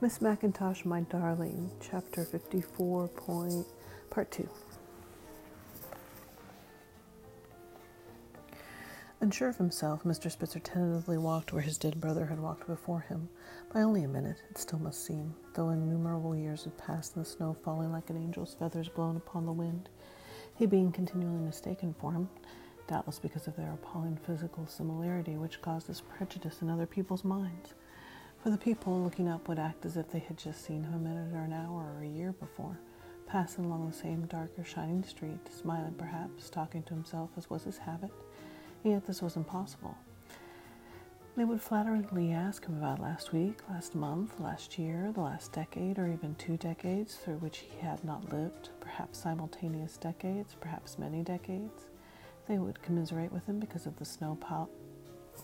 [0.00, 3.66] Miss MacIntosh, my darling, chapter 54, point,
[4.10, 4.48] part 2.
[9.20, 10.30] Unsure of himself, Mr.
[10.30, 13.28] Spitzer tentatively walked where his dead brother had walked before him.
[13.74, 17.28] By only a minute, it still must seem, though innumerable years had passed and the
[17.28, 19.88] snow falling like an angel's feathers blown upon the wind.
[20.54, 22.28] He being continually mistaken for him,
[22.86, 27.74] doubtless because of their appalling physical similarity which caused this prejudice in other people's minds.
[28.42, 30.98] For the people looking up would act as if they had just seen him a
[30.98, 32.78] minute or an hour or a year before,
[33.26, 37.64] passing along the same dark or shining street, smiling perhaps, talking to himself as was
[37.64, 38.12] his habit.
[38.84, 39.96] And yet this was impossible.
[41.36, 45.98] They would flatteringly ask him about last week, last month, last year, the last decade,
[45.98, 51.22] or even two decades through which he had not lived, perhaps simultaneous decades, perhaps many
[51.22, 51.86] decades.
[52.48, 54.70] They would commiserate with him because of the snow pal-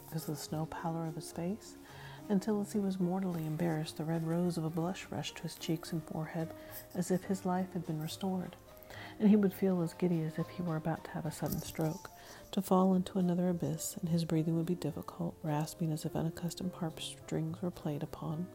[0.06, 1.76] because of the snow pallor of his face,
[2.28, 5.54] until as he was mortally embarrassed, the red rose of a blush rushed to his
[5.54, 6.48] cheeks and forehead
[6.94, 8.56] as if his life had been restored,
[9.18, 11.60] and he would feel as giddy as if he were about to have a sudden
[11.60, 12.10] stroke,
[12.50, 16.72] to fall into another abyss, and his breathing would be difficult, rasping as if unaccustomed
[16.74, 18.46] harp strings were played upon,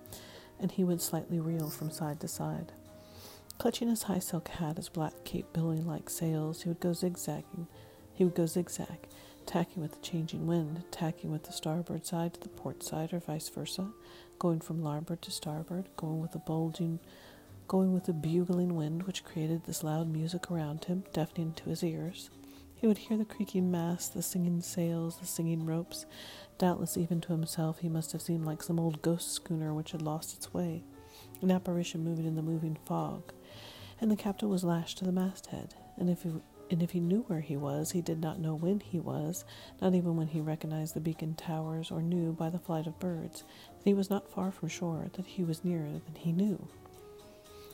[0.59, 2.71] and he would slightly reel from side to side.
[3.57, 7.67] Clutching his high silk hat, his black cape billowing like sails, he would go zigzagging.
[8.13, 9.07] He would go zigzag,
[9.49, 13.19] tacking with the changing wind, tacking with the starboard side to the port side, or
[13.19, 13.87] vice versa,
[14.37, 16.99] going from larboard to starboard, going with the bulging,
[17.67, 21.83] going with the bugling wind which created this loud music around him, deafening to his
[21.83, 22.29] ears.
[22.75, 26.05] He would hear the creaking masts, the singing sails, the singing ropes.
[26.59, 30.03] Doubtless, even to himself, he must have seemed like some old ghost schooner which had
[30.03, 30.83] lost its way,
[31.41, 33.33] an apparition moving in the moving fog.
[33.99, 36.29] And the captain was lashed to the masthead, and if he
[36.69, 39.43] and if he knew where he was, he did not know when he was,
[39.81, 43.43] not even when he recognized the beacon towers or knew by the flight of birds
[43.77, 46.67] that he was not far from shore, that he was nearer than he knew.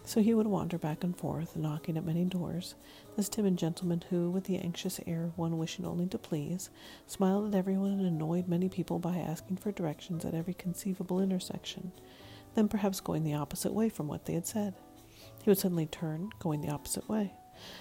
[0.06, 2.76] So he would wander back and forth, knocking at many doors,
[3.16, 6.70] this timid gentleman who, with the anxious air of one wishing only to please,
[7.08, 11.92] smiled at everyone and annoyed many people by asking for directions at every conceivable intersection,
[12.54, 14.76] then perhaps going the opposite way from what they had said.
[15.42, 17.34] He would suddenly turn, going the opposite way.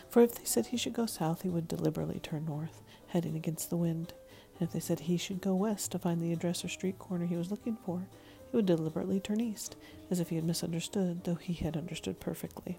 [0.09, 3.71] For if they said he should go south, he would deliberately turn north, heading against
[3.71, 4.13] the wind.
[4.59, 7.27] And if they said he should go west to find the address or street corner
[7.27, 8.07] he was looking for,
[8.51, 9.77] he would deliberately turn east,
[10.11, 12.79] as if he had misunderstood, though he had understood perfectly.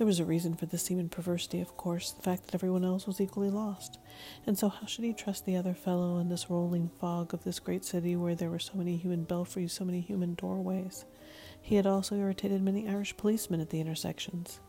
[0.00, 3.06] There was a reason for this seeming perversity, of course, the fact that everyone else
[3.06, 3.98] was equally lost.
[4.46, 7.58] And so, how should he trust the other fellow in this rolling fog of this
[7.58, 11.04] great city where there were so many human belfries, so many human doorways?
[11.60, 14.60] He had also irritated many Irish policemen at the intersections.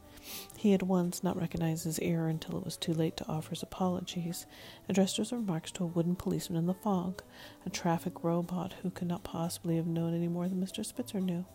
[0.57, 3.63] He had once not recognized his error until it was too late to offer his
[3.63, 4.45] apologies,
[4.87, 7.23] addressed his remarks to a wooden policeman in the fog,
[7.65, 10.85] a traffic robot who could not possibly have known any more than Mr.
[10.85, 11.45] Spitzer knew.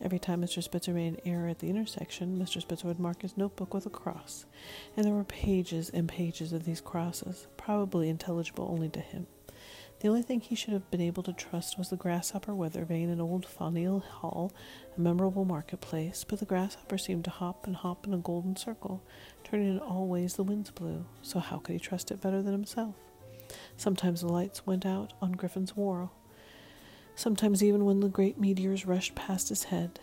[0.00, 0.62] Every time Mr.
[0.62, 2.60] Spitzer made an error at the intersection, Mr.
[2.60, 4.44] Spitzer would mark his notebook with a cross,
[4.96, 9.26] and there were pages and pages of these crosses, probably intelligible only to him.
[10.04, 13.08] The only thing he should have been able to trust was the grasshopper weather vane
[13.08, 14.52] in old Faneuil Hall,
[14.94, 19.02] a memorable marketplace, but the grasshopper seemed to hop and hop in a golden circle,
[19.44, 22.52] turning in all ways the winds blew, so how could he trust it better than
[22.52, 22.94] himself?
[23.78, 26.10] Sometimes the lights went out on Griffin's Wharf.
[27.14, 30.00] Sometimes even when the great meteors rushed past his head,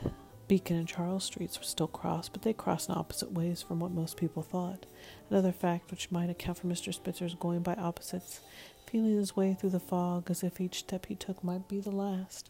[0.51, 3.91] Beacon and Charles Streets were still crossed, but they crossed in opposite ways from what
[3.91, 4.85] most people thought.
[5.29, 6.93] Another fact which might account for Mr.
[6.93, 8.41] Spitzer's going by opposites
[8.85, 11.89] feeling his way through the fog as if each step he took might be the
[11.89, 12.49] last.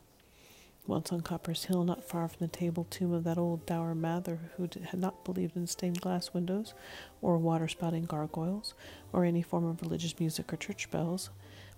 [0.87, 4.49] Once on Copp's Hill, not far from the table tomb of that old dour Mather
[4.57, 6.73] who had not believed in stained glass windows,
[7.21, 8.73] or water spouting gargoyles,
[9.13, 11.29] or any form of religious music or church bells,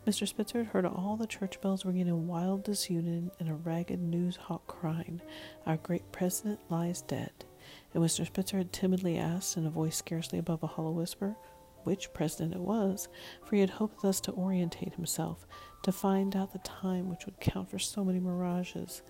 [0.06, 0.28] Mr.
[0.28, 4.36] Spitzer had heard all the church bells ringing in wild disunion and a ragged news
[4.36, 5.22] hawk crying,
[5.66, 7.32] Our great president lies dead.
[7.94, 8.26] And Mr.
[8.26, 11.38] Spitzer had timidly asked, in a voice scarcely above a hollow whisper,
[11.86, 13.08] which president it was,
[13.46, 15.48] for he had hoped thus to orientate himself,
[15.84, 19.04] to find out the time which would count for so many mirages.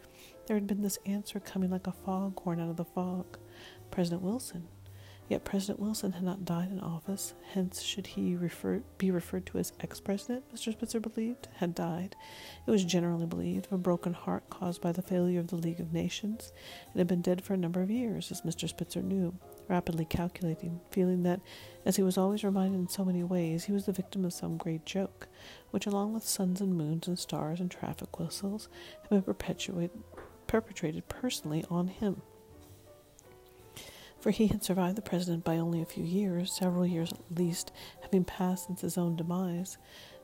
[0.46, 3.38] There had been this answer coming like a foghorn out of the fog
[3.90, 4.68] President Wilson.
[5.30, 9.58] Yet President Wilson had not died in office, hence should he refer, be referred to
[9.58, 10.74] as ex-president, Mr.
[10.74, 12.16] Spitzer believed, had died.
[12.68, 15.80] It was generally believed of a broken heart caused by the failure of the League
[15.80, 16.52] of Nations,
[16.92, 18.68] and had been dead for a number of years, as Mr.
[18.68, 19.34] Spitzer knew,
[19.70, 21.40] rapidly calculating, feeling that,
[21.86, 24.58] as he was always reminded in so many ways, he was the victim of some
[24.58, 25.30] great joke,
[25.72, 28.68] which, along with suns and moons and stars and traffic whistles,
[29.10, 29.90] had been
[30.48, 32.22] perpetrated personally on him.
[34.24, 37.74] For he had survived the president by only a few years, several years at least
[38.04, 39.78] having passed since his own demise.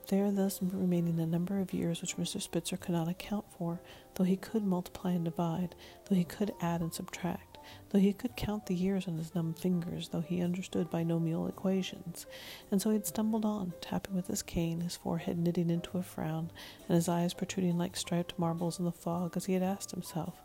[0.07, 2.41] there thus remaining a number of years which Mr.
[2.41, 3.81] Spitzer could not account for,
[4.15, 5.75] though he could multiply and divide,
[6.05, 7.48] though he could add and subtract,
[7.89, 12.25] though he could count the years on his numb fingers, though he understood binomial equations.
[12.71, 16.03] And so he had stumbled on, tapping with his cane, his forehead knitting into a
[16.03, 16.51] frown,
[16.87, 20.35] and his eyes protruding like striped marbles in the fog, as he had asked himself,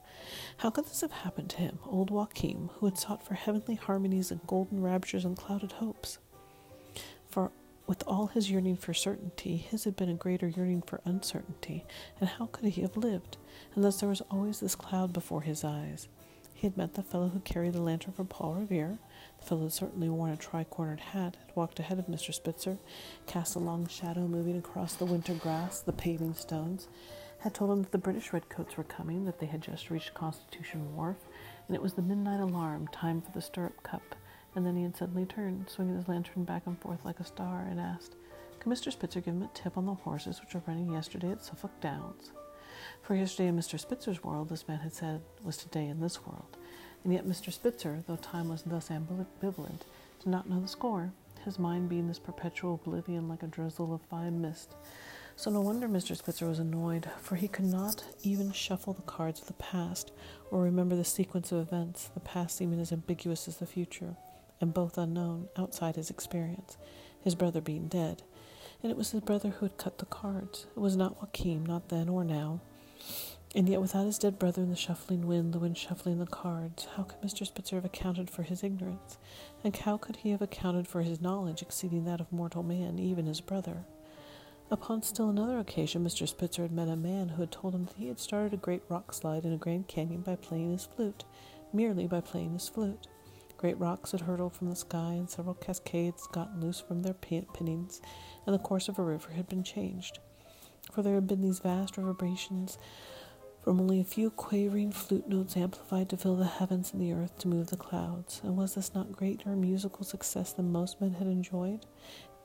[0.59, 4.31] How could this have happened to him, old Joachim, who had sought for heavenly harmonies
[4.31, 6.19] and golden raptures and clouded hopes?
[7.29, 7.51] For
[7.87, 11.85] with all his yearning for certainty, his had been a greater yearning for uncertainty,
[12.19, 13.37] and how could he have lived?
[13.77, 16.09] Thus there was always this cloud before his eyes.
[16.55, 18.99] He had met the fellow who carried the lantern for Paul Revere.
[19.39, 22.33] The fellow had certainly worn a tri-cornered hat, had walked ahead of Mr.
[22.33, 22.79] Spitzer,
[23.27, 26.89] cast a long shadow moving across the winter grass, the paving stones,
[27.41, 30.95] had told him that the British redcoats were coming, that they had just reached Constitution
[30.97, 31.19] Wharf,
[31.67, 34.15] and it was the midnight alarm, time for the stirrup cup.
[34.55, 37.67] And then he had suddenly turned, swinging his lantern back and forth like a star,
[37.69, 38.15] and asked,
[38.61, 38.93] Could Mr.
[38.93, 42.31] Spitzer give him a tip on the horses which were running yesterday at Suffolk Downs?
[43.05, 43.79] For yesterday in Mr.
[43.79, 46.57] Spitzer's world, this man had said, was today in this world.
[47.05, 47.53] And yet Mr.
[47.53, 49.83] Spitzer, though time was thus ambivalent,
[50.21, 51.13] did not know the score,
[51.45, 54.75] his mind being this perpetual oblivion like a drizzle of fine mist.
[55.37, 56.17] So no wonder Mr.
[56.17, 60.11] Spitzer was annoyed, for he could not even shuffle the cards of the past,
[60.51, 64.17] or remember the sequence of events, the past seeming as ambiguous as the future,
[64.63, 66.79] and both unknown outside his experience,
[67.21, 68.23] his brother being dead.
[68.83, 70.69] And it was his brother who had cut the cards.
[70.75, 72.63] It was not Joachim, not then or now.
[73.57, 76.89] And yet, without his dead brother in the shuffling wind, the wind shuffling the cards,
[76.97, 77.47] how could Mr.
[77.47, 79.17] Spitzer have accounted for his ignorance?
[79.63, 83.27] And how could he have accounted for his knowledge exceeding that of mortal man, even
[83.27, 83.85] his brother?
[84.73, 86.27] Upon still another occasion, Mr.
[86.27, 88.83] Spitzer had met a man who had told him that he had started a great
[88.89, 91.23] rock slide in a Grand Canyon by playing his flute,
[91.73, 93.07] merely by playing his flute.
[93.57, 98.01] Great rocks had hurtled from the sky, and several cascades got loose from their pinnings,
[98.47, 100.19] and the course of a river had been changed
[100.93, 102.79] for there had been these vast reverberations
[103.65, 107.39] from only a few quavering flute notes amplified to fill the heavens and the earth
[107.39, 108.43] to move the clouds.
[108.45, 111.87] And was this not greater musical success than most men had enjoyed?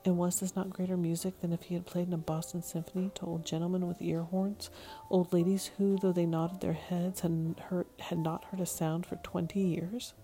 [0.06, 3.10] And was this not greater music than if he had played in a Boston symphony
[3.16, 4.70] to old gentlemen with ear horns,
[5.10, 9.04] old ladies who, though they nodded their heads, had, heard, had not heard a sound
[9.04, 10.14] for twenty years?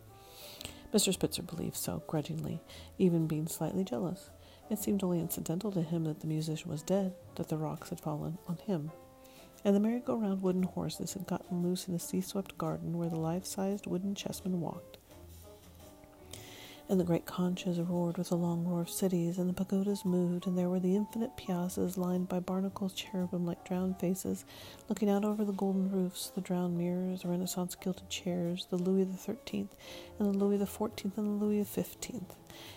[0.95, 1.13] Mr.
[1.13, 2.63] Spitzer believed so, grudgingly,
[2.97, 4.31] even being slightly jealous.
[4.71, 8.01] It seemed only incidental to him that the musician was dead, that the rocks had
[8.01, 8.93] fallen on him.
[9.67, 13.89] And the merry-go-round wooden horses had gotten loose in the sea-swept garden where the life-sized
[13.89, 14.97] wooden chessmen walked
[16.89, 20.47] and the great conches roared with the long roar of cities, and the pagodas moved,
[20.47, 24.45] and there were the infinite piazzas lined by barnacles cherubim like drowned faces,
[24.89, 29.05] looking out over the golden roofs, the drowned mirrors, the Renaissance gilded chairs, the Louis
[29.05, 29.75] the Thirteenth,
[30.19, 32.35] and the Louis the Fourteenth, and the Louis the Fifteenth.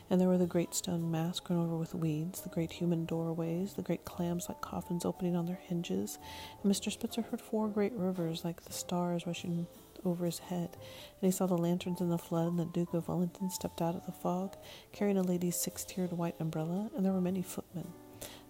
[0.10, 3.74] And there were the great stone masks grown over with weeds, the great human doorways,
[3.74, 6.18] the great clams like coffins opening on their hinges,
[6.64, 6.92] and Mr.
[6.92, 9.68] Spitzer heard four great rivers like the stars rushing
[10.06, 13.08] over his head, and he saw the lanterns in the flood, and the Duke of
[13.08, 14.56] Wellington stepped out of the fog,
[14.92, 17.88] carrying a lady's six-tiered white umbrella, and there were many footmen.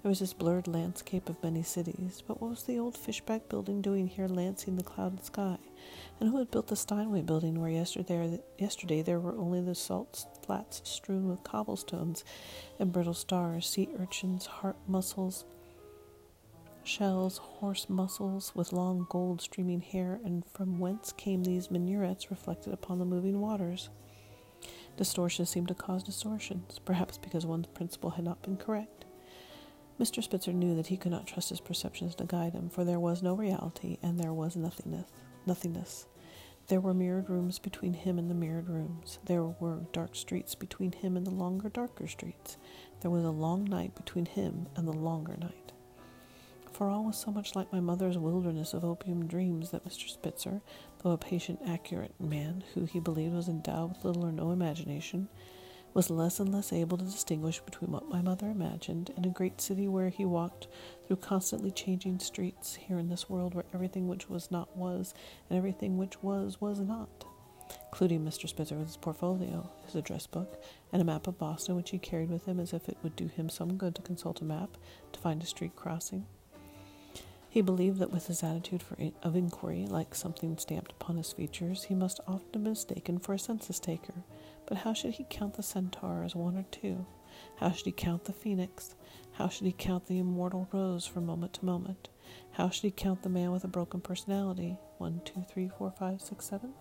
[0.02, 3.82] There was this blurred landscape of many cities, but what was the old fishback building
[3.82, 5.58] doing here lancing the clouded sky?
[6.20, 10.26] And who had built the Steinway building where yesterday, yesterday there were only the salt
[10.46, 12.26] flats strewn with cobblestones
[12.78, 15.46] and brittle stars, sea urchins, heart mussels,
[16.84, 22.74] shells, horse mussels with long gold streaming hair, and from whence came these minarets reflected
[22.74, 23.90] upon the moving waters?
[24.98, 29.06] Distortion seemed to cause distortions, perhaps because one's principle had not been correct.
[30.00, 30.24] Mr.
[30.24, 33.22] Spitzer knew that he could not trust his perceptions to guide him, for there was
[33.22, 35.08] no reality, and there was nothingness.
[35.46, 36.08] Nothingness.
[36.68, 39.20] There were mirrored rooms between him and the mirrored rooms.
[39.26, 42.58] There were dark streets between him and the longer, darker streets.
[43.02, 45.70] There was a long night between him and the longer night
[46.80, 50.08] for all was so much like my mother's wilderness of opium dreams that Mr.
[50.08, 50.62] Spitzer,
[51.04, 55.28] though a patient, accurate man who he believed was endowed with little or no imagination,
[55.94, 59.60] was less and less able to distinguish between what my mother imagined and a great
[59.60, 60.68] city where he walked
[61.08, 65.14] through constantly changing streets, here in this world where everything which was not was,
[65.50, 67.26] and everything which was was not,
[67.88, 68.48] including Mr.
[68.48, 70.62] Spitzer with his portfolio, his address book,
[70.94, 73.28] and a map of Boston which he carried with him as if it would do
[73.28, 74.78] him some good to consult a map
[75.12, 76.26] to find a street crossing.
[77.52, 81.86] He believed that with his attitude in- of inquiry, like something stamped upon his features,
[81.86, 84.24] he must often be mistaken for a census taker.
[84.68, 87.08] But how should he count the centaur as one or two?
[87.56, 88.96] How should he count the phoenix?
[89.32, 92.10] How should he count the immortal rose from moment to moment?
[92.52, 94.78] How should he count the man with a broken personality?
[95.00, 96.74] One, two, three, four, five, six, seven?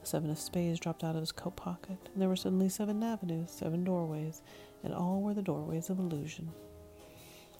[0.00, 3.02] The seven of spades dropped out of his coat pocket, and there were suddenly seven
[3.02, 4.42] avenues, seven doorways,
[4.82, 6.50] and all were the doorways of illusion.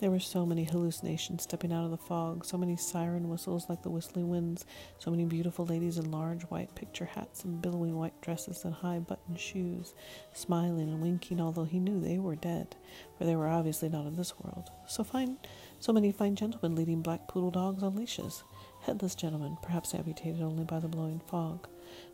[0.01, 3.83] There were so many hallucinations stepping out of the fog, so many siren whistles like
[3.83, 4.67] the whistling winds,
[4.99, 8.99] so many beautiful ladies in large white picture hats and billowing white dresses and high
[8.99, 9.95] buttoned shoes,
[10.33, 12.75] smiling and winking, although he knew they were dead,
[13.17, 14.69] for they were obviously not in this world.
[14.89, 15.39] So fine,
[15.79, 18.43] so many fine gentlemen leading black poodle dogs on leashes,
[18.83, 21.69] headless gentlemen, perhaps amputated only by the blowing fog.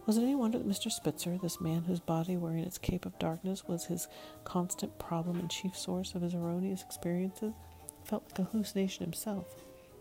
[0.07, 0.93] Was it any wonder that Mr.
[0.93, 4.07] Spitzer, this man whose body wearing its cape of darkness was his
[4.45, 7.55] constant problem and chief source of his erroneous experiences,
[8.11, 9.55] felt like a hallucination himself,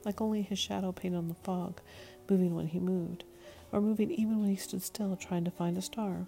[0.04, 1.80] like only his shadow painted on the fog,
[2.28, 3.24] moving when he moved,
[3.72, 6.26] or moving even when he stood still trying to find a star?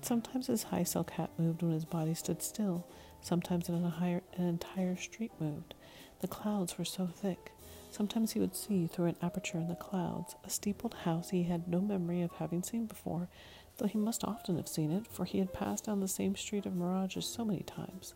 [0.00, 2.86] Sometimes his high silk hat moved when his body stood still,
[3.20, 5.74] sometimes an entire, an entire street moved.
[6.20, 7.52] The clouds were so thick.
[7.90, 11.68] Sometimes he would see, through an aperture in the clouds, a steepled house he had
[11.68, 13.28] no memory of having seen before,
[13.76, 16.64] though he must often have seen it, for he had passed down the same street
[16.64, 18.14] of mirages so many times,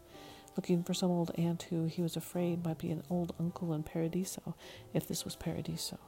[0.56, 3.82] looking for some old aunt who he was afraid might be an old uncle in
[3.82, 4.54] Paradiso,
[4.94, 5.98] if this was Paradiso.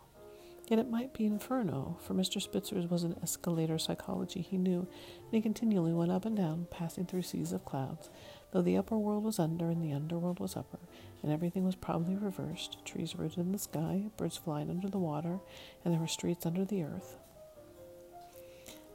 [0.68, 2.42] Yet it might be Inferno, for Mr.
[2.42, 7.06] Spitzer's was an escalator psychology he knew, and he continually went up and down, passing
[7.06, 8.10] through seas of clouds,
[8.50, 10.78] though the upper world was under and the underworld was upper,
[11.22, 15.38] and everything was probably reversed trees rooted in the sky, birds flying under the water,
[15.84, 17.16] and there were streets under the earth.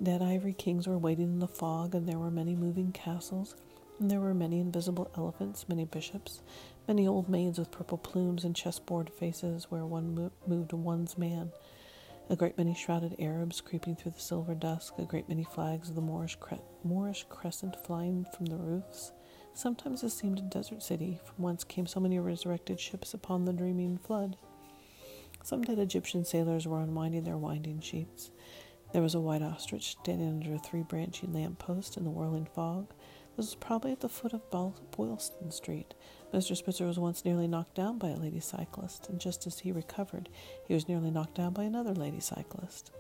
[0.02, 3.56] Dead ivory kings were waiting in the fog, and there were many moving castles,
[4.04, 6.42] and there were many invisible elephants, many bishops,
[6.88, 11.50] many old maids with purple plumes and chessboard faces where one mo- moved one's man,
[12.30, 15.96] a great many shrouded Arabs creeping through the silver dusk, a great many flags of
[15.96, 19.14] the Moorish, cre- Moorish crescent flying from the roofs,
[19.56, 23.54] Sometimes it seemed a desert city, from whence came so many resurrected ships upon the
[23.54, 24.36] dreaming flood.
[25.44, 28.32] Some dead Egyptian sailors were unwinding their winding sheets.
[28.94, 32.48] There was a white ostrich standing under a three branching lamp post in the whirling
[32.54, 32.94] fog.
[33.36, 34.50] This was probably at the foot of
[34.92, 35.96] Boylston Street.
[36.32, 36.56] Mr.
[36.56, 40.30] Spitzer was once nearly knocked down by a lady cyclist, and just as he recovered,
[40.68, 42.92] he was nearly knocked down by another lady cyclist.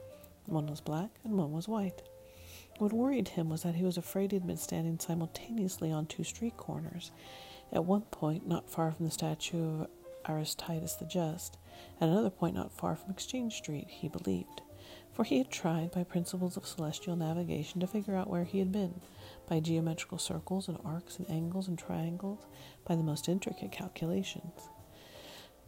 [0.45, 2.01] One was black and one was white.
[2.79, 6.23] What worried him was that he was afraid he had been standing simultaneously on two
[6.23, 7.11] street corners.
[7.71, 9.87] At one point, not far from the statue of
[10.27, 11.57] Aristides the Just,
[12.01, 14.61] at another point, not far from Exchange Street, he believed.
[15.13, 18.71] For he had tried, by principles of celestial navigation, to figure out where he had
[18.71, 18.99] been,
[19.47, 22.47] by geometrical circles and arcs and angles and triangles,
[22.83, 24.69] by the most intricate calculations.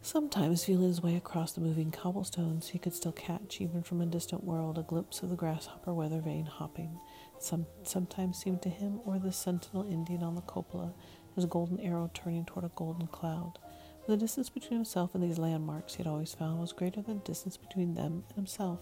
[0.02, 4.06] Sometimes, feeling his way across the moving cobblestones, he could still catch, even from a
[4.06, 6.98] distant world, a glimpse of the grasshopper weather vane hopping.
[7.38, 10.92] Some sometimes seemed to him, or the sentinel Indian on the cupola,
[11.34, 13.58] his golden arrow turning toward a golden cloud.
[14.06, 17.24] The distance between himself and these landmarks he had always found was greater than the
[17.24, 18.80] distance between them and himself.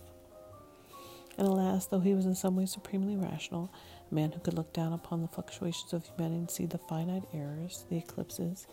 [1.37, 3.73] And alas, though he was in some ways supremely rational,
[4.11, 7.25] a man who could look down upon the fluctuations of humanity and see the finite
[7.33, 8.67] errors, the eclipses,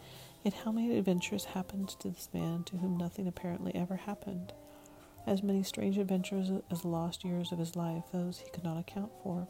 [0.43, 4.53] Yet how many adventures happened to this man to whom nothing apparently ever happened?
[5.27, 8.79] As many strange adventures as the lost years of his life, those he could not
[8.79, 9.47] account for.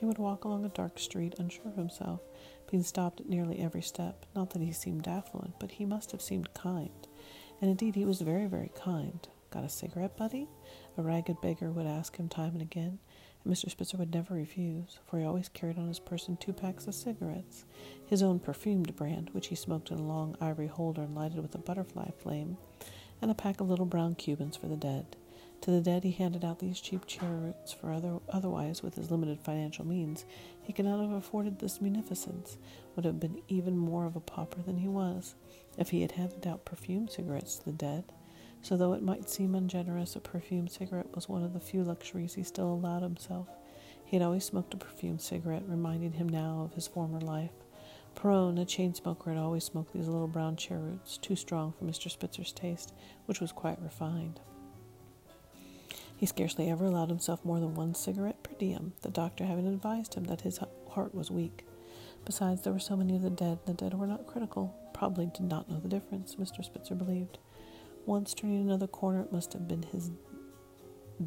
[0.00, 2.20] He would walk along a dark street, unsure of himself,
[2.68, 4.26] being stopped at nearly every step.
[4.34, 7.06] Not that he seemed affluent, but he must have seemed kind.
[7.60, 9.26] And indeed, he was very, very kind.
[9.50, 10.48] Got a cigarette, buddy?
[10.98, 12.98] A ragged beggar would ask him time and again,
[13.44, 13.70] and Mr.
[13.70, 17.66] Spitzer would never refuse, for he always carried on his person two packs of cigarettes,
[18.06, 21.54] his own perfumed brand, which he smoked in a long ivory holder and lighted with
[21.54, 22.56] a butterfly flame,
[23.20, 25.16] and a pack of little brown Cubans for the dead.
[25.62, 29.40] To the dead he handed out these cheap cheroots, for other, otherwise, with his limited
[29.40, 30.24] financial means,
[30.62, 32.56] he could not have afforded this munificence,
[32.94, 35.34] would have been even more of a pauper than he was,
[35.76, 38.04] if he had handed out perfumed cigarettes to the dead.
[38.62, 42.34] So, though it might seem ungenerous, a perfumed cigarette was one of the few luxuries
[42.34, 43.48] he still allowed himself.
[44.04, 47.52] He had always smoked a perfumed cigarette, reminding him now of his former life.
[48.16, 52.10] Perone, a chain smoker, had always smoked these little brown cheroots, too strong for Mr.
[52.10, 52.94] Spitzer's taste,
[53.26, 54.40] which was quite refined.
[56.16, 60.14] He scarcely ever allowed himself more than one cigarette per diem, the doctor having advised
[60.14, 60.58] him that his
[60.90, 61.66] heart was weak.
[62.24, 65.26] Besides, there were so many of the dead, and the dead were not critical, probably
[65.26, 66.64] did not know the difference, Mr.
[66.64, 67.38] Spitzer believed.
[68.06, 70.12] Once turning another corner, it must have been his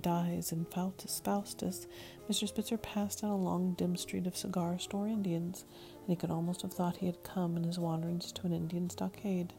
[0.01, 1.87] dies infaustus,
[2.29, 2.47] Mr.
[2.47, 5.65] Spitzer passed down a long, dim street of cigar store Indians,
[5.99, 8.89] and he could almost have thought he had come in his wanderings to an Indian
[8.89, 9.53] stockade.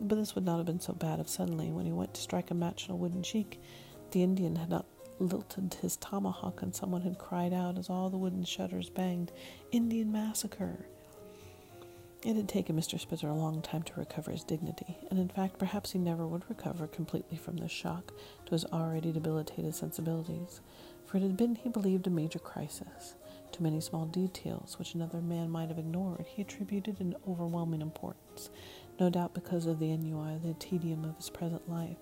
[0.00, 2.50] But this would not have been so bad if suddenly, when he went to strike
[2.50, 3.60] a match on a wooden cheek,
[4.12, 4.86] the Indian had not
[5.18, 9.32] lilted his tomahawk and someone had cried out as all the wooden shutters banged,
[9.72, 10.86] Indian massacre!
[12.22, 12.98] It had taken Mr.
[12.98, 16.48] Spitzer a long time to recover his dignity, and in fact, perhaps he never would
[16.48, 18.12] recover completely from this shock
[18.46, 20.60] to his already debilitated sensibilities,
[21.04, 23.14] for it had been, he believed, a major crisis.
[23.52, 28.50] To many small details which another man might have ignored, he attributed an overwhelming importance.
[28.98, 31.98] no doubt because of the ennui, the tedium of his present life.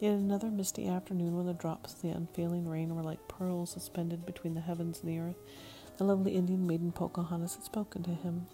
[0.00, 4.26] Yet another misty afternoon, when the drops of the unfailing rain were like pearls suspended
[4.26, 5.36] between the heavens and the earth,
[5.98, 8.46] the lovely Indian maiden Pocahontas had spoken to him.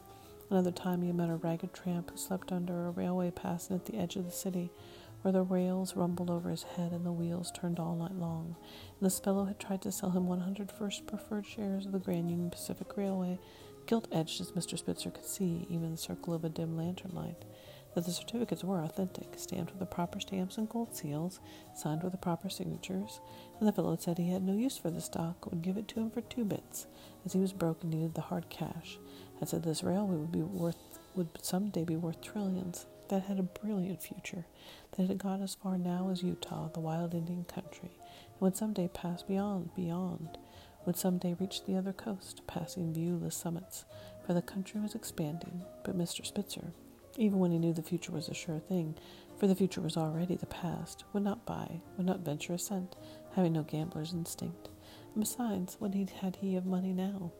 [0.50, 3.84] Another time he had met a ragged tramp who slept under a railway passing at
[3.84, 4.70] the edge of the city,
[5.22, 8.56] where the rails rumbled over his head and the wheels turned all night long.
[8.98, 12.30] And this fellow had tried to sell him 100 first preferred shares of the Grand
[12.30, 13.38] Union Pacific Railway,
[13.86, 14.78] gilt edged as Mr.
[14.78, 17.44] Spitzer could see, even in the circle of a dim lantern light
[17.94, 21.40] that the certificates were authentic, stamped with the proper stamps and gold seals,
[21.74, 23.20] signed with the proper signatures,
[23.58, 25.98] and the fellow said he had no use for the stock, would give it to
[25.98, 26.86] him for two bits,
[27.24, 28.98] as he was broke and needed the hard cash,
[29.38, 30.76] had said this railway would be worth
[31.14, 34.46] would some day be worth trillions, that had a brilliant future,
[34.96, 38.72] that had got as far now as Utah, the wild Indian country, and would some
[38.72, 40.38] day pass beyond, beyond,
[40.86, 43.84] would some day reach the other coast, passing viewless summits,
[44.24, 46.24] for the country was expanding, but Mr.
[46.24, 46.72] Spitzer,
[47.16, 48.94] even when he knew the future was a sure thing,
[49.38, 52.94] for the future was already the past, would not buy, would not venture a cent,
[53.34, 54.68] having no gambler's instinct.
[55.14, 57.32] And besides, what need had he of money now?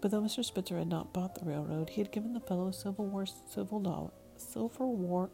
[0.00, 0.44] But though Mr.
[0.44, 3.80] Spitzer had not bought the railroad, he had given the fellow a Civil War civil
[3.80, 5.30] dollar, silver war,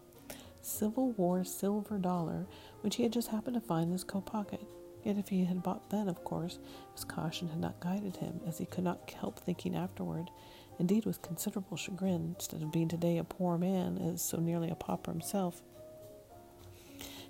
[0.62, 2.46] Civil War silver dollar,
[2.80, 4.66] which he had just happened to find in his coat pocket.
[5.02, 6.58] Yet if he had bought then, of course,
[6.94, 10.30] his caution had not guided him, as he could not help thinking afterward,
[10.78, 14.74] indeed with considerable chagrin, instead of being today a poor man, as so nearly a
[14.74, 15.62] pauper himself.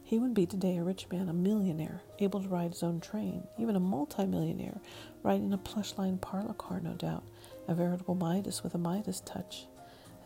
[0.07, 3.45] He would be today a rich man, a millionaire, able to ride his own train,
[3.59, 4.83] even a multimillionaire,
[5.23, 7.25] riding a plush lined parlor car, no doubt,
[7.67, 9.67] a veritable Midas with a Midas touch.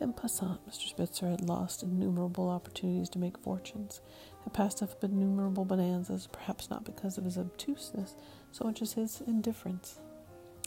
[0.01, 0.89] En passant, Mr.
[0.89, 4.01] Spitzer had lost innumerable opportunities to make fortunes,
[4.43, 8.17] had passed up innumerable bonanzas, perhaps not because of his obtuseness
[8.51, 10.01] so much as his indifference.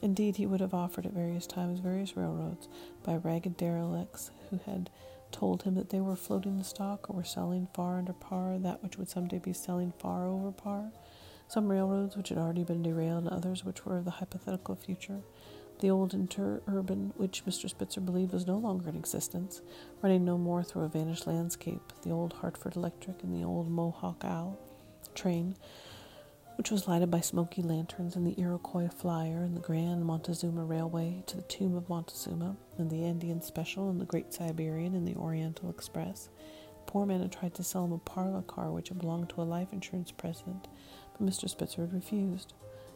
[0.02, 2.70] Indeed, he would have offered at various times various railroads
[3.04, 4.90] by ragged derelicts who had
[5.32, 8.84] told him that they were floating the stock or were selling far under par that
[8.84, 10.92] which would someday be selling far over par.
[11.48, 15.22] Some railroads which had already been derailed, and others which were of the hypothetical future.
[15.80, 17.70] The old interurban, which Mr.
[17.70, 19.62] Spitzer believed was no longer in existence,
[20.02, 24.24] running no more through a vanished landscape, the old Hartford Electric and the old Mohawk
[24.24, 24.60] Owl
[25.16, 25.56] train,
[26.62, 31.24] which was lighted by smoky lanterns and the Iroquois Flyer and the Grand Montezuma Railway
[31.26, 35.16] to the tomb of Montezuma, and the Andean Special and the Great Siberian and the
[35.16, 36.30] Oriental Express.
[36.76, 39.42] The poor man had tried to sell him a parlor car which had belonged to
[39.42, 40.68] a life insurance president,
[41.18, 41.50] but Mr.
[41.50, 42.54] Spitzer had refused.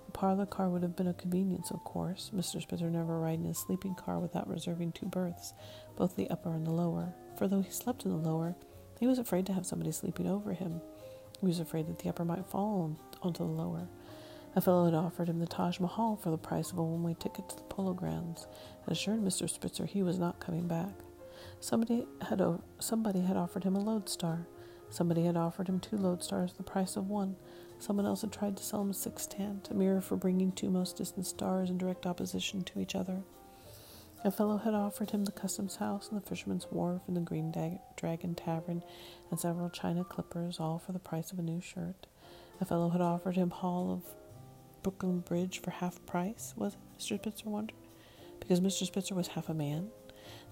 [0.07, 2.61] A parlor car would have been a convenience, of course, Mr.
[2.61, 5.55] Spitzer never riding a sleeping car without reserving two berths,
[5.95, 8.55] both the upper and the lower, for though he slept in the lower,
[8.99, 10.81] he was afraid to have somebody sleeping over him.
[11.41, 13.87] He was afraid that the upper might fall onto the lower.
[14.55, 17.15] A fellow had offered him the Taj Mahal for the price of a one way
[17.19, 18.47] ticket to the polo grounds,
[18.83, 19.49] and assured Mr.
[19.49, 20.93] Spitzer he was not coming back.
[21.59, 24.47] Somebody had, o- somebody had offered him a lodestar.
[24.89, 27.35] Somebody had offered him two lodestars the price of one.
[27.79, 30.95] Someone else had tried to sell him a sextant, a mirror for bringing two most
[30.95, 33.23] distant stars in direct opposition to each other.
[34.23, 37.51] A fellow had offered him the customs house and the fisherman's wharf and the Green
[37.51, 38.83] Dag- Dragon Tavern
[39.29, 42.07] and several china clippers, all for the price of a new shirt.
[42.61, 44.03] A fellow had offered him Hall of
[44.81, 46.79] Brooklyn Bridge for half price, was it?
[46.97, 47.19] Mr.
[47.19, 47.75] Spitzer wondered.
[48.39, 48.85] Because Mr.
[48.85, 49.89] Spitzer was half a man.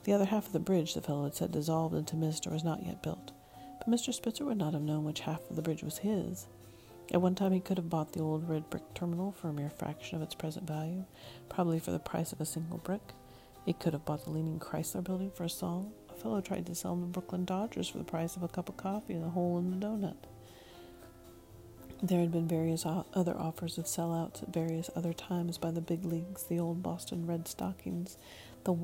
[0.04, 2.64] The other half of the bridge, the fellow had said, dissolved into mist or was
[2.64, 3.32] not yet built.
[3.80, 4.14] But Mr.
[4.14, 6.48] Spitzer would not have known which half of the bridge was his.
[7.12, 9.70] At one time he could have bought the old red brick terminal for a mere
[9.70, 11.06] fraction of its present value,
[11.48, 13.14] probably for the price of a single brick.
[13.66, 15.94] He could have bought the leaning Chrysler building for a song.
[16.10, 18.68] A fellow tried to sell him the Brooklyn Dodgers for the price of a cup
[18.68, 20.16] of coffee and a hole in the donut.
[22.04, 26.04] There had been various other offers of sellouts at various other times by the big
[26.04, 26.44] leagues.
[26.44, 28.18] The old Boston Red Stockings
[28.66, 28.76] the,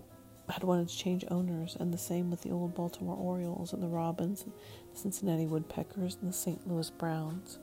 [0.48, 3.90] had wanted to change owners, and the same with the old Baltimore Orioles and the
[3.90, 4.54] Robins, and
[4.94, 6.66] the Cincinnati Woodpeckers, and the St.
[6.66, 7.60] Louis Browns.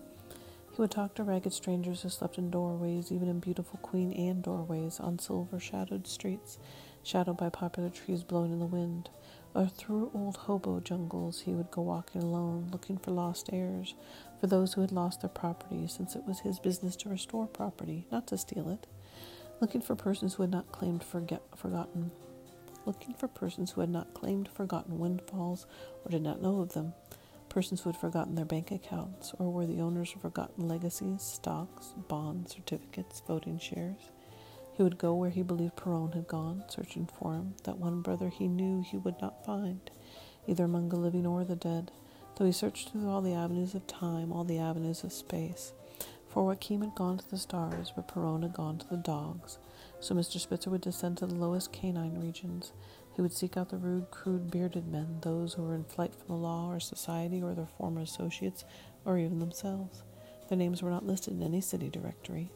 [0.75, 4.42] He would talk to ragged strangers who slept in doorways, even in beautiful Queen Anne
[4.42, 6.59] doorways, on silver shadowed streets,
[7.03, 9.09] shadowed by popular trees blown in the wind.
[9.55, 13.95] Or through old hobo jungles he would go walking alone, looking for lost heirs,
[14.40, 18.07] for those who had lost their property, since it was his business to restore property,
[18.11, 18.87] not to steal it,
[19.61, 22.11] looking for persons who had not claimed forget, forgotten,
[22.85, 25.66] looking for persons who had not claimed forgotten windfalls
[26.05, 26.92] or did not know of them,
[27.49, 31.94] persons who had forgotten their bank accounts or were the owners of forgotten legacies, stocks,
[32.09, 34.11] bonds, certificates, voting shares.
[34.75, 38.29] He would go where he believed Perron had gone, searching for him, that one brother
[38.29, 39.90] he knew he would not find,
[40.46, 41.90] either among the living or the dead
[42.37, 45.72] though he searched through all the avenues of time, all the avenues of space.
[46.29, 49.59] For Joachim had gone to the stars, but Perron had gone to the dogs.
[50.01, 50.38] So Mr.
[50.38, 52.72] Spitzer would descend to the lowest canine regions.
[53.14, 56.29] He would seek out the rude, crude, bearded men, those who were in flight from
[56.29, 58.66] the law or society or their former associates
[59.07, 60.03] or even themselves.
[60.49, 62.51] Their names were not listed in any city directory.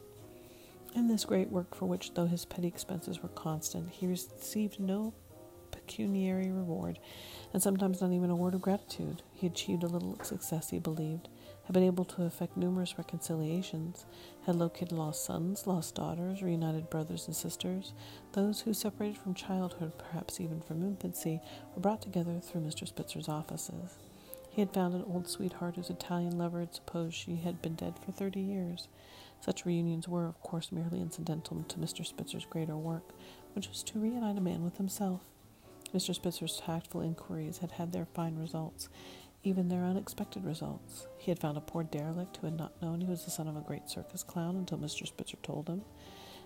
[0.93, 5.13] In this great work, for which, though his petty expenses were constant, he received no
[5.91, 6.99] pecuniary reward,
[7.53, 11.27] and sometimes not even a word of gratitude, he achieved a little success, he believed,
[11.65, 14.05] had been able to effect numerous reconciliations,
[14.45, 17.93] had located lost sons, lost daughters, reunited brothers and sisters,
[18.31, 21.41] those who, separated from childhood, perhaps even from infancy,
[21.75, 22.87] were brought together through Mr.
[22.87, 23.97] Spitzer's offices.
[24.49, 27.95] He had found an old sweetheart whose Italian lover had supposed she had been dead
[28.03, 28.87] for thirty years.
[29.39, 32.05] Such reunions were, of course, merely incidental to Mr.
[32.05, 33.13] Spitzer's greater work,
[33.53, 35.21] which was to reunite a man with himself.
[35.93, 36.15] Mr.
[36.15, 38.89] Spitzer's tactful inquiries had had their fine results,
[39.43, 41.07] even their unexpected results.
[41.17, 43.57] He had found a poor derelict who had not known he was the son of
[43.57, 45.05] a great circus clown until Mr.
[45.05, 45.81] Spitzer told him.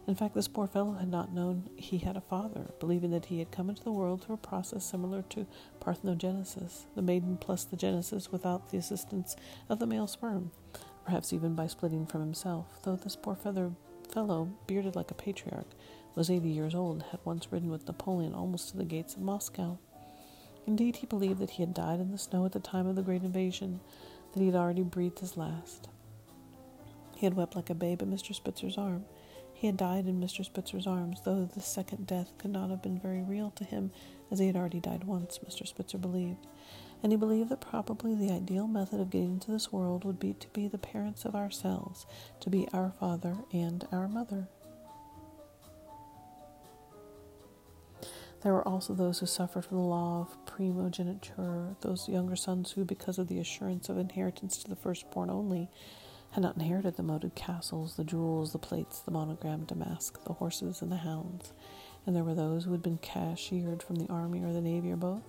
[0.08, 3.40] In fact, this poor fellow had not known he had a father, believing that he
[3.40, 5.48] had come into the world through a process similar to
[5.80, 9.36] parthenogenesis, the maiden plus the genesis without the assistance
[9.68, 10.52] of the male sperm,
[11.06, 15.68] perhaps even by splitting from himself, though this poor fellow, bearded like a patriarch,
[16.16, 19.22] was eighty years old and had once ridden with Napoleon almost to the gates of
[19.22, 19.78] Moscow.
[20.66, 23.04] Indeed, he believed that he had died in the snow at the time of the
[23.04, 23.82] great invasion,
[24.34, 25.90] that he had already breathed his last.
[27.16, 28.34] He had wept like a babe at Mr.
[28.34, 29.06] Spitzer's arm.
[29.54, 30.44] He had died in Mr.
[30.44, 33.92] Spitzer's arms, though this second death could not have been very real to him,
[34.30, 35.66] as he had already died once, Mr.
[35.66, 36.46] Spitzer believed.
[37.02, 40.34] And he believed that probably the ideal method of getting into this world would be
[40.34, 42.06] to be the parents of ourselves,
[42.42, 44.50] to be our father and our mother.
[48.46, 52.86] There were also those who suffered from the law of primogeniture, those younger sons who,
[52.86, 55.68] because of the assurance of inheritance to the firstborn only,
[56.30, 60.84] had not inherited the moated castles, the jewels, the plates, the monogrammed damask, the horses,
[60.84, 61.54] and the hounds.
[62.06, 64.96] And there were those who had been cashiered from the army or the navy or
[64.96, 65.24] both,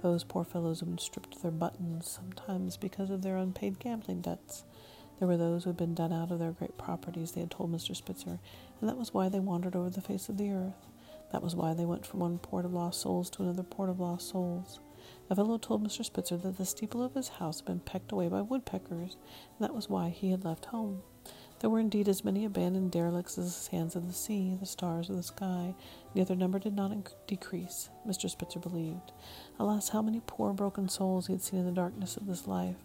[0.00, 3.78] those poor fellows who had been stripped of their buttons, sometimes because of their unpaid
[3.78, 4.64] gambling debts.
[5.18, 7.70] There were those who had been done out of their great properties, they had told
[7.70, 7.94] Mr.
[7.94, 8.40] Spitzer,
[8.80, 10.93] and that was why they wandered over the face of the earth.
[11.34, 13.98] That was why they went from one port of lost souls to another port of
[13.98, 14.78] lost souls.
[15.28, 16.04] A fellow told Mr.
[16.04, 19.74] Spitzer that the steeple of his house had been pecked away by woodpeckers, and that
[19.74, 21.02] was why he had left home.
[21.58, 25.10] There were indeed as many abandoned derelicts as the sands of the sea, the stars
[25.10, 25.74] of the sky,
[26.14, 28.30] yet their number did not inc- decrease, Mr.
[28.30, 29.10] Spitzer believed.
[29.58, 32.76] Alas, how many poor broken souls he had seen in the darkness of this life.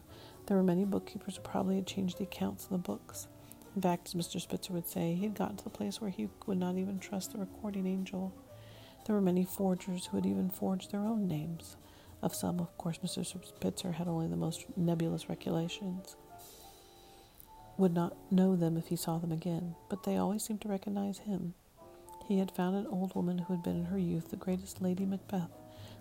[0.47, 3.27] There were many bookkeepers who probably had changed the accounts in the books.
[3.75, 4.41] In fact, as Mr.
[4.41, 7.31] Spitzer would say, he had gotten to the place where he would not even trust
[7.31, 8.33] the recording angel.
[9.05, 11.77] There were many forgers who had even forged their own names.
[12.21, 13.25] Of some, of course, Mr.
[13.25, 16.15] Spitzer had only the most nebulous recollections.
[17.77, 21.19] Would not know them if he saw them again, but they always seemed to recognize
[21.19, 21.53] him.
[22.27, 25.05] He had found an old woman who had been in her youth the greatest Lady
[25.05, 25.49] Macbeth,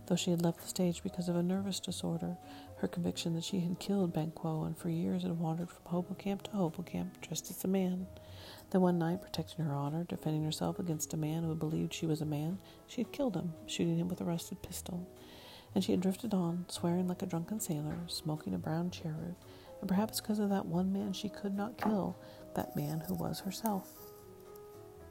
[0.08, 2.36] though she had left the stage because of a nervous disorder,
[2.76, 6.50] her conviction that she had killed Banquo and for years had wandered from Hoboken to
[6.52, 8.06] Hoboken dressed as a man.
[8.70, 12.20] Then one night, protecting her honor, defending herself against a man who believed she was
[12.20, 15.06] a man, she had killed him, shooting him with a rusted pistol.
[15.74, 19.36] And she had drifted on, swearing like a drunken sailor, smoking a brown cheroot,
[19.80, 22.16] and perhaps because of that one man she could not kill,
[22.54, 23.97] that man who was herself.